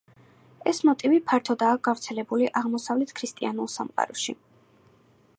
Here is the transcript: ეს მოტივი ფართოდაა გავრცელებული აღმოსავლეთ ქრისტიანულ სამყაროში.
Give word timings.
ეს 0.69 0.77
მოტივი 0.87 1.19
ფართოდაა 1.31 1.75
გავრცელებული 1.87 2.47
აღმოსავლეთ 2.61 3.13
ქრისტიანულ 3.19 3.69
სამყაროში. 3.75 4.35